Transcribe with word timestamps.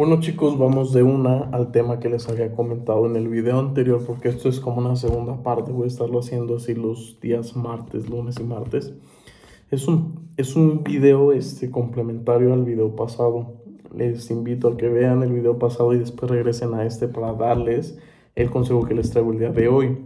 Bueno 0.00 0.18
chicos, 0.18 0.58
vamos 0.58 0.94
de 0.94 1.02
una 1.02 1.50
al 1.52 1.72
tema 1.72 2.00
que 2.00 2.08
les 2.08 2.26
había 2.26 2.54
comentado 2.54 3.04
en 3.04 3.16
el 3.16 3.28
video 3.28 3.58
anterior, 3.58 4.02
porque 4.06 4.30
esto 4.30 4.48
es 4.48 4.58
como 4.58 4.78
una 4.78 4.96
segunda 4.96 5.42
parte, 5.42 5.72
voy 5.72 5.84
a 5.84 5.88
estarlo 5.88 6.20
haciendo 6.20 6.56
así 6.56 6.74
los 6.74 7.20
días 7.20 7.54
martes, 7.54 8.08
lunes 8.08 8.40
y 8.40 8.44
martes. 8.44 8.94
Es 9.70 9.86
un, 9.88 10.30
es 10.38 10.56
un 10.56 10.82
video 10.84 11.32
este, 11.32 11.70
complementario 11.70 12.54
al 12.54 12.64
video 12.64 12.96
pasado. 12.96 13.60
Les 13.94 14.30
invito 14.30 14.68
a 14.68 14.78
que 14.78 14.88
vean 14.88 15.22
el 15.22 15.34
video 15.34 15.58
pasado 15.58 15.92
y 15.92 15.98
después 15.98 16.30
regresen 16.30 16.72
a 16.72 16.86
este 16.86 17.06
para 17.06 17.34
darles 17.34 17.98
el 18.36 18.48
consejo 18.48 18.86
que 18.86 18.94
les 18.94 19.10
traigo 19.10 19.32
el 19.32 19.38
día 19.38 19.50
de 19.50 19.68
hoy. 19.68 19.98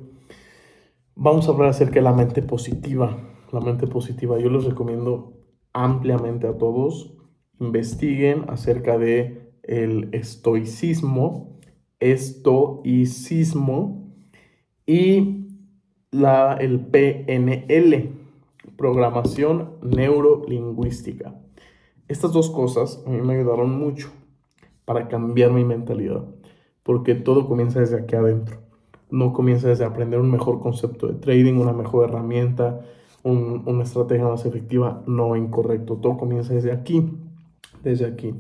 Vamos 1.14 1.46
a 1.46 1.52
hablar 1.52 1.68
acerca 1.68 1.95
de 1.95 2.02
la 2.02 2.12
mente 2.12 2.42
positiva. 2.42 3.16
La 3.52 3.61
mente 3.61 3.86
positiva 3.86 4.40
yo 4.40 4.50
les 4.50 4.64
recomiendo 4.64 5.34
ampliamente 5.72 6.48
a 6.48 6.58
todos. 6.58 7.14
Investiguen 7.61 8.46
acerca 8.48 8.98
de 8.98 9.43
el 9.66 10.08
estoicismo, 10.12 11.59
estoicismo 12.00 14.12
y 14.86 15.46
la, 16.10 16.56
el 16.60 16.80
PNL, 16.80 18.10
programación 18.77 19.70
neurolingüística. 19.82 21.34
Estas 22.08 22.32
dos 22.32 22.50
cosas 22.50 23.02
a 23.06 23.10
mí 23.10 23.20
me 23.20 23.34
ayudaron 23.34 23.78
mucho 23.78 24.10
para 24.84 25.08
cambiar 25.08 25.52
mi 25.52 25.64
mentalidad, 25.64 26.24
porque 26.83 27.14
todo 27.14 27.48
comienza 27.48 27.80
desde 27.80 27.98
aquí 27.98 28.14
adentro. 28.14 28.58
No 29.10 29.33
comienza 29.33 29.69
desde 29.69 29.84
aprender 29.84 30.20
un 30.20 30.30
mejor 30.30 30.60
concepto 30.60 31.06
de 31.06 31.14
trading, 31.14 31.55
una 31.55 31.72
mejor 31.72 32.08
herramienta, 32.08 32.80
una 33.22 33.83
estrategia 33.83 34.27
más 34.27 34.44
efectiva. 34.44 35.02
No, 35.06 35.36
incorrecto. 35.36 35.96
Todo 35.96 36.19
comienza 36.19 36.52
desde 36.52 36.72
aquí, 36.72 37.10
desde 37.83 38.06
aquí. 38.06 38.34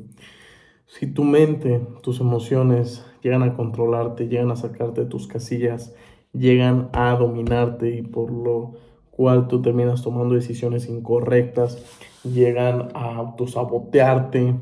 Si 0.86 1.06
tu 1.06 1.24
mente, 1.24 1.80
tus 2.02 2.20
emociones 2.20 3.04
llegan 3.22 3.42
a 3.42 3.54
controlarte, 3.54 4.28
llegan 4.28 4.50
a 4.50 4.56
sacarte 4.56 5.02
de 5.02 5.06
tus 5.06 5.26
casillas, 5.26 5.94
llegan 6.32 6.90
a 6.92 7.16
dominarte 7.16 7.96
y 7.96 8.02
por 8.02 8.30
lo 8.30 8.74
cual 9.10 9.48
tú 9.48 9.62
terminas 9.62 10.02
tomando 10.02 10.34
decisiones 10.34 10.88
incorrectas, 10.88 11.82
llegan 12.24 12.88
a 12.94 13.16
autosabotearte, 13.16 14.56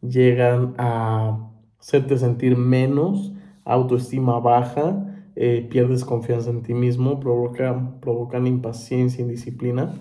llegan 0.00 0.74
a 0.78 1.50
hacerte 1.78 2.18
sentir 2.18 2.56
menos, 2.56 3.32
autoestima 3.64 4.40
baja, 4.40 5.06
eh, 5.36 5.66
pierdes 5.70 6.04
confianza 6.04 6.50
en 6.50 6.62
ti 6.62 6.74
mismo, 6.74 7.20
provoca, 7.20 7.98
provocan 8.00 8.46
impaciencia, 8.46 9.22
indisciplina. 9.22 9.94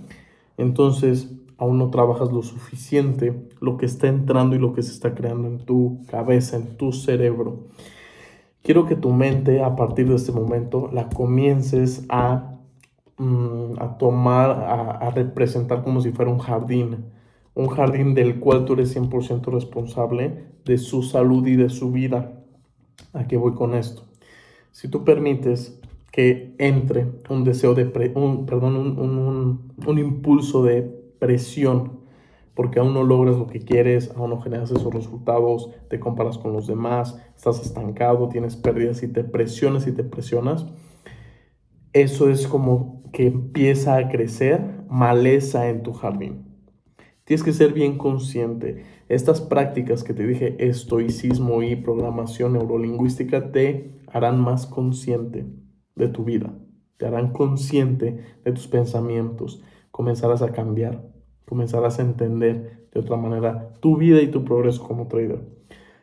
Entonces, 0.57 1.31
aún 1.61 1.77
no 1.77 1.91
trabajas 1.91 2.31
lo 2.31 2.41
suficiente, 2.41 3.47
lo 3.59 3.77
que 3.77 3.85
está 3.85 4.07
entrando 4.07 4.55
y 4.55 4.59
lo 4.59 4.73
que 4.73 4.81
se 4.81 4.91
está 4.93 5.13
creando 5.13 5.47
en 5.47 5.59
tu 5.59 6.01
cabeza, 6.07 6.57
en 6.57 6.75
tu 6.75 6.91
cerebro. 6.91 7.67
Quiero 8.63 8.87
que 8.87 8.95
tu 8.95 9.11
mente 9.13 9.61
a 9.61 9.75
partir 9.75 10.09
de 10.09 10.15
este 10.15 10.31
momento 10.31 10.89
la 10.91 11.07
comiences 11.09 12.03
a, 12.09 12.55
mm, 13.17 13.73
a 13.77 13.95
tomar, 13.99 14.49
a, 14.49 15.11
representar 15.11 15.83
como 15.83 16.01
si 16.01 16.11
fuera 16.11 16.31
un 16.31 16.39
jardín, 16.39 17.05
un 17.53 17.67
jardín 17.67 18.15
del 18.15 18.39
cual 18.39 18.65
tú 18.65 18.73
eres 18.73 18.89
100% 18.95 19.51
responsable 19.51 20.45
de 20.65 20.79
su 20.79 21.03
salud 21.03 21.45
y 21.45 21.57
de 21.57 21.69
su 21.69 21.91
vida. 21.91 22.41
¿A 23.13 23.27
qué 23.27 23.37
voy 23.37 23.53
con 23.53 23.75
esto? 23.75 24.01
Si 24.71 24.87
tú 24.87 25.03
permites 25.03 25.79
que 26.11 26.55
entre 26.57 27.05
un 27.29 27.43
deseo 27.43 27.75
de, 27.75 27.83
un, 28.15 28.47
perdón, 28.47 28.77
un, 28.77 28.97
un, 28.97 29.73
un 29.85 29.97
impulso 29.99 30.63
de 30.63 31.00
presión, 31.21 31.99
porque 32.55 32.79
aún 32.79 32.95
no 32.95 33.03
logras 33.03 33.37
lo 33.37 33.45
que 33.45 33.59
quieres, 33.59 34.11
aún 34.15 34.31
no 34.31 34.41
generas 34.41 34.71
esos 34.71 34.91
resultados, 34.91 35.69
te 35.87 35.99
comparas 35.99 36.39
con 36.39 36.51
los 36.51 36.65
demás, 36.65 37.21
estás 37.35 37.61
estancado, 37.61 38.27
tienes 38.27 38.55
pérdidas 38.55 39.03
y 39.03 39.07
te 39.07 39.23
presionas 39.23 39.85
y 39.85 39.91
te 39.91 40.03
presionas. 40.03 40.65
Eso 41.93 42.27
es 42.27 42.47
como 42.47 43.03
que 43.13 43.27
empieza 43.27 43.97
a 43.97 44.09
crecer 44.09 44.83
maleza 44.89 45.69
en 45.69 45.83
tu 45.83 45.93
jardín. 45.93 46.47
Tienes 47.23 47.43
que 47.43 47.53
ser 47.53 47.71
bien 47.71 47.99
consciente. 47.99 48.83
Estas 49.07 49.41
prácticas 49.41 50.03
que 50.03 50.15
te 50.15 50.25
dije, 50.25 50.55
estoicismo 50.67 51.61
y 51.61 51.75
programación 51.75 52.53
neurolingüística, 52.53 53.51
te 53.51 53.99
harán 54.07 54.41
más 54.41 54.65
consciente 54.65 55.45
de 55.95 56.07
tu 56.07 56.23
vida. 56.23 56.51
Te 56.97 57.05
harán 57.05 57.31
consciente 57.31 58.19
de 58.43 58.51
tus 58.51 58.67
pensamientos. 58.67 59.61
Comenzarás 59.91 60.41
a 60.41 60.51
cambiar 60.51 61.10
comenzarás 61.45 61.99
a 61.99 62.03
entender 62.03 62.87
de 62.93 62.99
otra 62.99 63.17
manera 63.17 63.73
tu 63.79 63.97
vida 63.97 64.21
y 64.21 64.27
tu 64.27 64.43
progreso 64.43 64.83
como 64.83 65.07
trader. 65.07 65.41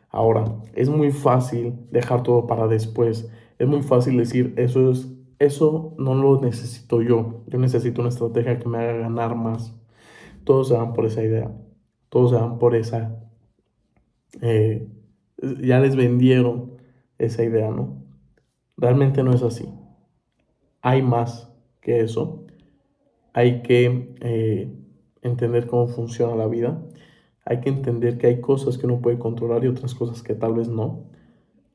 Ahora, 0.09 0.45
es 0.73 0.89
muy 0.89 1.11
fácil 1.11 1.75
dejar 1.91 2.23
todo 2.23 2.47
para 2.47 2.67
después. 2.67 3.31
Es 3.59 3.67
muy 3.67 3.83
fácil 3.83 4.17
decir, 4.17 4.53
eso 4.57 4.91
es 4.91 5.07
eso 5.39 5.95
no 5.97 6.15
lo 6.15 6.41
necesito 6.41 7.01
yo. 7.01 7.43
Yo 7.47 7.59
necesito 7.59 8.01
una 8.01 8.09
estrategia 8.09 8.59
que 8.59 8.67
me 8.67 8.77
haga 8.77 8.93
ganar 8.93 9.35
más. 9.35 9.73
Todos 10.43 10.67
se 10.67 10.73
van 10.75 10.93
por 10.93 11.05
esa 11.05 11.23
idea. 11.23 11.49
Todos 12.09 12.31
se 12.31 12.35
van 12.35 12.59
por 12.59 12.75
esa. 12.75 13.17
Eh, 14.41 14.87
ya 15.61 15.79
les 15.79 15.95
vendieron 15.95 16.73
esa 17.17 17.43
idea, 17.43 17.71
¿no? 17.71 18.03
Realmente 18.75 19.23
no 19.23 19.33
es 19.33 19.41
así. 19.41 19.73
Hay 20.81 21.01
más 21.01 21.49
que 21.79 22.01
eso. 22.01 22.45
Hay 23.33 23.61
que 23.61 24.15
eh, 24.19 24.73
entender 25.21 25.67
cómo 25.67 25.87
funciona 25.87 26.35
la 26.35 26.47
vida. 26.47 26.81
Hay 27.45 27.61
que 27.61 27.69
entender 27.69 28.17
que 28.17 28.27
hay 28.27 28.41
cosas 28.41 28.77
que 28.77 28.85
uno 28.85 29.01
puede 29.01 29.19
controlar 29.19 29.63
y 29.63 29.67
otras 29.67 29.95
cosas 29.95 30.21
que 30.21 30.35
tal 30.35 30.53
vez 30.53 30.69
no. 30.69 31.05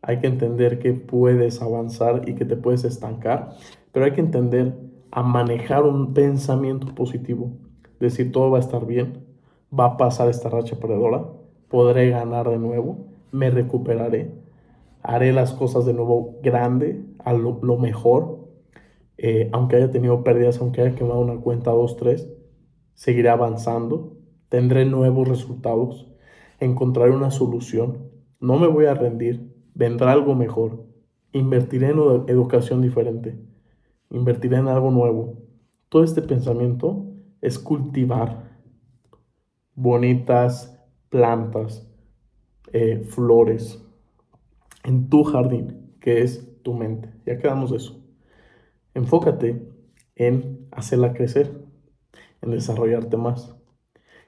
Hay 0.03 0.21
que 0.21 0.27
entender 0.27 0.79
que 0.79 0.93
puedes 0.93 1.63
avanzar 1.63 2.29
y 2.29 2.35
que 2.35 2.45
te 2.45 2.57
puedes 2.57 2.85
estancar, 2.85 3.57
pero 3.93 4.05
hay 4.05 4.13
que 4.13 4.21
entender 4.21 4.75
a 5.11 5.23
manejar 5.23 5.85
un 5.85 6.13
pensamiento 6.13 6.95
positivo. 6.95 7.53
Decir, 8.01 8.33
todo 8.33 8.51
va 8.51 8.59
a 8.59 8.61
estar 8.61 8.85
bien, 8.87 9.25
va 9.77 9.87
a 9.87 9.97
pasar 9.97 10.29
esta 10.29 10.49
racha 10.51 10.77
perdedora, 10.77 11.25
podré 11.69 12.11
ganar 12.11 12.51
de 12.51 12.59
nuevo, 12.59 13.07
me 13.33 13.51
recuperaré, 13.51 14.31
haré 15.03 15.33
las 15.33 15.53
cosas 15.53 15.87
de 15.87 15.95
nuevo 15.95 16.39
grande, 16.43 17.03
a 17.25 17.33
lo, 17.33 17.79
mejor, 17.79 18.49
eh, 19.17 19.49
aunque 19.53 19.77
haya 19.77 19.91
tenido 19.91 20.23
pérdidas, 20.23 20.61
aunque 20.61 20.83
haya 20.83 20.95
quemado 20.95 21.21
una 21.21 21.37
cuenta 21.37 21.71
2, 21.71 21.97
3, 21.97 22.29
seguiré 22.95 23.29
avanzando, 23.29 24.17
tendré 24.49 24.85
nuevos 24.85 25.29
resultados, 25.29 26.09
encontraré 26.61 27.11
una 27.11 27.31
solución, 27.31 28.11
no 28.41 28.59
me 28.59 28.67
voy 28.67 28.87
a 28.87 28.95
rendir, 28.95 29.53
vendrá 29.75 30.13
algo 30.13 30.35
mejor, 30.35 30.85
invertiré 31.33 31.91
en 31.91 31.99
educación 32.29 32.81
diferente, 32.81 33.39
invertiré 34.11 34.59
en 34.59 34.69
algo 34.69 34.91
nuevo. 34.91 35.39
Todo 35.89 36.05
este 36.05 36.23
pensamiento 36.23 37.07
es 37.41 37.59
cultivar 37.59 38.59
bonitas 39.75 40.81
plantas, 41.09 41.89
eh, 42.73 43.05
flores 43.09 43.85
en 44.85 45.09
tu 45.09 45.25
jardín, 45.25 45.95
que 46.01 46.23
es 46.23 46.63
tu 46.63 46.75
mente. 46.75 47.09
Ya 47.27 47.39
quedamos 47.39 47.73
eso. 47.73 48.05
Enfócate 48.95 49.67
en 50.15 50.69
hacerla 50.71 51.13
crecer 51.13 51.65
en 52.45 52.51
desarrollarte 52.51 53.17
más, 53.17 53.57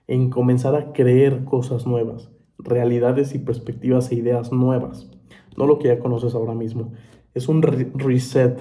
en 0.06 0.30
comenzar 0.30 0.74
a 0.74 0.92
creer 0.92 1.44
cosas 1.44 1.86
nuevas, 1.86 2.30
realidades 2.58 3.34
y 3.34 3.38
perspectivas 3.38 4.10
e 4.10 4.16
ideas 4.16 4.52
nuevas, 4.52 5.10
no 5.56 5.66
lo 5.66 5.78
que 5.78 5.88
ya 5.88 5.98
conoces 5.98 6.34
ahora 6.34 6.54
mismo. 6.54 6.92
Es 7.34 7.48
un 7.48 7.62
reset 7.62 8.58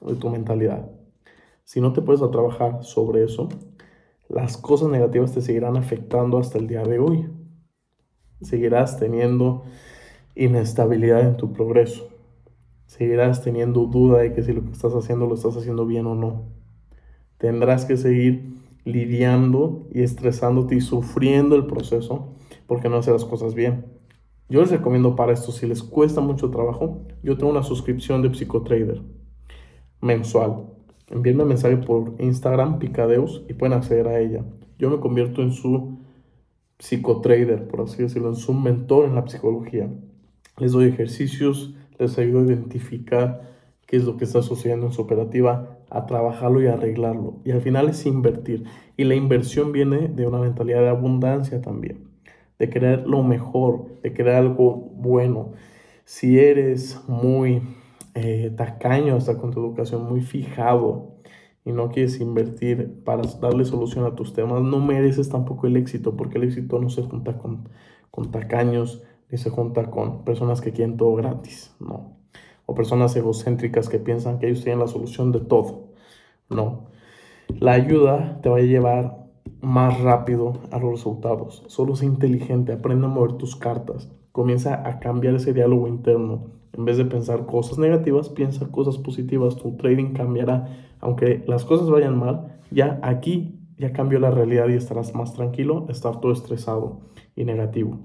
de 0.00 0.14
tu 0.14 0.28
mentalidad. 0.30 0.90
Si 1.64 1.80
no 1.80 1.92
te 1.92 2.02
puedes 2.02 2.22
a 2.22 2.30
trabajar 2.30 2.82
sobre 2.84 3.24
eso, 3.24 3.48
las 4.28 4.56
cosas 4.56 4.88
negativas 4.88 5.32
te 5.32 5.40
seguirán 5.40 5.76
afectando 5.76 6.38
hasta 6.38 6.58
el 6.58 6.66
día 6.66 6.82
de 6.82 6.98
hoy. 6.98 7.28
Seguirás 8.40 8.98
teniendo 8.98 9.62
inestabilidad 10.34 11.20
en 11.20 11.36
tu 11.36 11.52
progreso. 11.52 12.08
Seguirás 12.86 13.42
teniendo 13.42 13.86
duda 13.86 14.18
de 14.18 14.32
que 14.32 14.42
si 14.42 14.52
lo 14.52 14.64
que 14.64 14.72
estás 14.72 14.94
haciendo 14.94 15.26
lo 15.26 15.34
estás 15.34 15.56
haciendo 15.56 15.86
bien 15.86 16.06
o 16.06 16.14
no. 16.14 16.44
Tendrás 17.38 17.84
que 17.84 17.96
seguir 17.96 18.65
lidiando 18.86 19.88
y 19.92 20.02
estresándote 20.02 20.76
y 20.76 20.80
sufriendo 20.80 21.56
el 21.56 21.66
proceso 21.66 22.32
porque 22.66 22.88
no 22.88 22.96
haces 22.96 23.12
las 23.12 23.24
cosas 23.24 23.54
bien. 23.54 23.84
Yo 24.48 24.60
les 24.60 24.70
recomiendo 24.70 25.16
para 25.16 25.32
esto, 25.32 25.50
si 25.52 25.66
les 25.66 25.82
cuesta 25.82 26.20
mucho 26.20 26.50
trabajo, 26.50 27.02
yo 27.22 27.36
tengo 27.36 27.50
una 27.50 27.64
suscripción 27.64 28.22
de 28.22 28.32
Psicotrader 28.32 29.02
mensual. 30.00 30.68
Envíenme 31.08 31.44
mensaje 31.44 31.76
por 31.76 32.14
Instagram, 32.18 32.78
Picadeus, 32.78 33.44
y 33.48 33.54
pueden 33.54 33.76
acceder 33.76 34.06
a 34.06 34.20
ella. 34.20 34.44
Yo 34.78 34.88
me 34.88 35.00
convierto 35.00 35.42
en 35.42 35.52
su 35.52 35.98
psicotrader, 36.78 37.66
por 37.66 37.80
así 37.80 38.02
decirlo, 38.02 38.28
en 38.28 38.36
su 38.36 38.54
mentor 38.54 39.06
en 39.06 39.16
la 39.16 39.26
psicología. 39.26 39.90
Les 40.58 40.72
doy 40.72 40.86
ejercicios, 40.86 41.74
les 41.98 42.16
ayudo 42.18 42.40
a 42.40 42.44
identificar 42.44 43.52
qué 43.86 43.96
es 43.96 44.04
lo 44.04 44.16
que 44.16 44.24
está 44.24 44.42
sucediendo 44.42 44.86
en 44.86 44.92
su 44.92 45.02
operativa, 45.02 45.75
a 45.90 46.06
trabajarlo 46.06 46.62
y 46.62 46.66
arreglarlo. 46.66 47.36
Y 47.44 47.52
al 47.52 47.60
final 47.60 47.88
es 47.88 48.06
invertir. 48.06 48.64
Y 48.96 49.04
la 49.04 49.14
inversión 49.14 49.72
viene 49.72 50.08
de 50.08 50.26
una 50.26 50.38
mentalidad 50.38 50.80
de 50.80 50.88
abundancia 50.88 51.60
también. 51.60 52.06
de 52.58 52.70
querer 52.70 53.06
lo 53.06 53.22
mejor, 53.22 54.00
de 54.02 54.14
querer 54.14 54.36
algo 54.36 54.74
bueno. 54.96 55.52
Si 56.06 56.38
eres 56.38 57.02
muy 57.06 57.62
eh, 58.14 58.50
tacaño 58.56 59.16
hasta 59.16 59.36
con 59.38 59.50
tu 59.52 59.60
educación, 59.60 60.08
muy 60.08 60.22
fijado 60.22 61.16
y 61.66 61.72
no 61.72 61.90
quieres 61.90 62.20
invertir 62.20 63.02
para 63.04 63.24
darle 63.42 63.64
solución 63.66 64.06
a 64.06 64.14
tus 64.14 64.32
temas, 64.32 64.62
no 64.62 64.80
mereces 64.80 65.28
tampoco 65.28 65.66
el 65.66 65.76
éxito, 65.76 66.16
porque 66.16 66.38
el 66.38 66.44
éxito 66.44 66.78
no 66.80 66.88
se 66.88 67.02
junta 67.02 67.36
con, 67.38 67.68
con 68.10 68.30
tacaños 68.30 69.02
ni 69.30 69.36
se 69.38 69.50
junta 69.50 69.90
con 69.90 70.24
personas 70.24 70.60
que 70.60 70.72
quieren 70.72 70.96
todo 70.96 71.14
gratis, 71.16 71.74
no. 71.80 72.15
O 72.66 72.74
personas 72.74 73.14
egocéntricas 73.16 73.88
que 73.88 73.98
piensan 73.98 74.38
que 74.38 74.48
ellos 74.48 74.62
tienen 74.62 74.80
la 74.80 74.88
solución 74.88 75.32
de 75.32 75.40
todo, 75.40 75.86
no. 76.50 76.86
La 77.58 77.72
ayuda 77.72 78.40
te 78.42 78.48
va 78.48 78.58
a 78.58 78.60
llevar 78.60 79.26
más 79.60 80.00
rápido 80.00 80.54
a 80.70 80.78
los 80.78 80.90
resultados. 80.90 81.62
Solo 81.68 81.96
sé 81.96 82.06
inteligente, 82.06 82.72
aprende 82.72 83.06
a 83.06 83.08
mover 83.08 83.34
tus 83.34 83.56
cartas, 83.56 84.10
comienza 84.32 84.86
a 84.86 84.98
cambiar 84.98 85.34
ese 85.34 85.52
diálogo 85.52 85.88
interno. 85.88 86.50
En 86.72 86.84
vez 86.84 86.98
de 86.98 87.06
pensar 87.06 87.46
cosas 87.46 87.78
negativas, 87.78 88.28
piensa 88.28 88.66
cosas 88.70 88.98
positivas. 88.98 89.56
Tu 89.56 89.76
trading 89.76 90.12
cambiará. 90.12 90.68
Aunque 91.00 91.42
las 91.46 91.64
cosas 91.64 91.88
vayan 91.88 92.18
mal, 92.18 92.58
ya 92.70 93.00
aquí 93.02 93.58
ya 93.78 93.92
cambió 93.92 94.18
la 94.18 94.30
realidad 94.30 94.68
y 94.68 94.74
estarás 94.74 95.14
más 95.14 95.34
tranquilo, 95.34 95.86
estar 95.88 96.20
todo 96.20 96.32
estresado 96.32 97.00
y 97.34 97.44
negativo. 97.44 97.98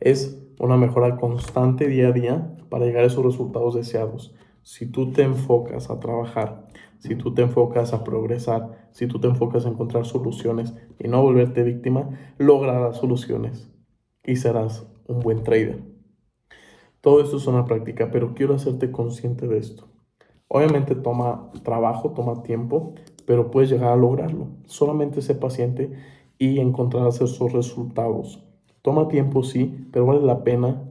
Es 0.00 0.42
una 0.60 0.76
mejora 0.76 1.16
constante 1.16 1.88
día 1.88 2.08
a 2.08 2.12
día 2.12 2.54
para 2.68 2.84
llegar 2.84 3.04
a 3.04 3.06
esos 3.06 3.24
resultados 3.24 3.74
deseados. 3.74 4.34
Si 4.62 4.84
tú 4.84 5.10
te 5.10 5.22
enfocas 5.22 5.88
a 5.88 5.98
trabajar, 6.00 6.68
si 6.98 7.16
tú 7.16 7.32
te 7.32 7.40
enfocas 7.40 7.94
a 7.94 8.04
progresar, 8.04 8.88
si 8.90 9.06
tú 9.06 9.18
te 9.18 9.26
enfocas 9.26 9.64
a 9.64 9.70
encontrar 9.70 10.04
soluciones 10.04 10.74
y 10.98 11.08
no 11.08 11.22
volverte 11.22 11.62
víctima, 11.62 12.10
lograrás 12.36 12.98
soluciones 12.98 13.72
y 14.22 14.36
serás 14.36 14.86
un 15.08 15.20
buen 15.20 15.44
trader. 15.44 15.82
Todo 17.00 17.22
esto 17.22 17.38
es 17.38 17.46
una 17.46 17.64
práctica, 17.64 18.10
pero 18.10 18.34
quiero 18.34 18.54
hacerte 18.54 18.90
consciente 18.90 19.48
de 19.48 19.56
esto. 19.56 19.88
Obviamente 20.46 20.94
toma 20.94 21.50
trabajo, 21.62 22.10
toma 22.10 22.42
tiempo, 22.42 22.92
pero 23.24 23.50
puedes 23.50 23.70
llegar 23.70 23.92
a 23.92 23.96
lograrlo. 23.96 24.48
Solamente 24.66 25.22
sé 25.22 25.34
paciente 25.34 25.90
y 26.36 26.60
encontrarás 26.60 27.22
esos 27.22 27.50
resultados. 27.54 28.44
Toma 28.82 29.08
tiempo, 29.08 29.42
sí, 29.42 29.86
pero 29.92 30.06
vale 30.06 30.22
la 30.22 30.42
pena 30.44 30.82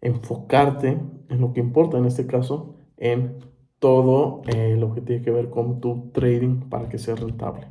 enfocarte 0.00 0.98
en 1.28 1.40
lo 1.40 1.52
que 1.52 1.60
importa, 1.60 1.98
en 1.98 2.06
este 2.06 2.26
caso, 2.26 2.74
en 2.96 3.38
todo 3.78 4.42
eh, 4.46 4.76
lo 4.78 4.94
que 4.94 5.00
tiene 5.00 5.22
que 5.22 5.30
ver 5.30 5.50
con 5.50 5.80
tu 5.80 6.10
trading 6.12 6.68
para 6.68 6.88
que 6.88 6.98
sea 6.98 7.14
rentable. 7.14 7.68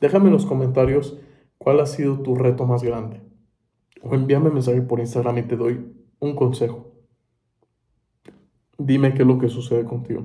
Déjame 0.00 0.26
en 0.26 0.32
los 0.32 0.46
comentarios 0.46 1.18
cuál 1.58 1.80
ha 1.80 1.86
sido 1.86 2.20
tu 2.20 2.34
reto 2.34 2.66
más 2.66 2.82
grande. 2.82 3.20
O 4.02 4.14
envíame 4.14 4.50
mensaje 4.50 4.80
por 4.82 5.00
Instagram 5.00 5.38
y 5.38 5.42
te 5.42 5.56
doy 5.56 5.92
un 6.20 6.34
consejo. 6.34 6.92
Dime 8.78 9.12
qué 9.14 9.22
es 9.22 9.28
lo 9.28 9.38
que 9.38 9.48
sucede 9.48 9.84
contigo, 9.84 10.22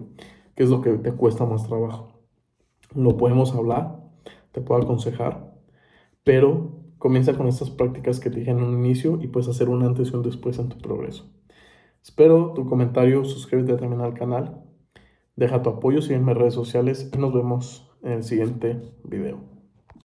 qué 0.56 0.64
es 0.64 0.70
lo 0.70 0.82
que 0.82 0.92
te 0.92 1.12
cuesta 1.12 1.46
más 1.46 1.68
trabajo. 1.68 2.14
Lo 2.94 3.18
podemos 3.18 3.56
hablar, 3.56 4.00
te 4.52 4.62
puedo 4.62 4.82
aconsejar, 4.82 5.56
pero 6.24 6.73
comienza 7.04 7.34
con 7.34 7.50
estas 7.50 7.70
prácticas 7.70 8.22
que 8.22 8.30
te 8.30 8.40
dije 8.40 8.52
en 8.52 8.64
un 8.64 8.80
inicio 8.80 9.20
y 9.22 9.28
puedes 9.28 9.50
hacer 9.50 9.68
un 9.68 9.84
antes 9.84 10.10
y 10.10 10.16
un 10.16 10.24
después 10.24 10.58
en 10.58 10.70
tu 10.70 10.78
progreso. 10.78 11.30
Espero 12.02 12.54
tu 12.56 12.66
comentario, 12.66 13.26
suscríbete 13.26 13.76
también 13.76 14.00
al 14.00 14.14
canal, 14.14 14.64
deja 15.36 15.62
tu 15.62 15.70
apoyo, 15.70 16.02
sígueme 16.02 16.32
en 16.32 16.38
redes 16.38 16.54
sociales 16.54 17.12
y 17.14 17.18
nos 17.18 17.34
vemos 17.34 17.92
en 18.04 18.14
el 18.14 18.24
siguiente 18.24 18.80
video. 19.04 19.53